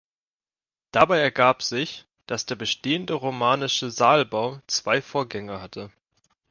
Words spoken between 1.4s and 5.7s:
sich, dass der bestehende romanische Saalbau zwei Vorgänger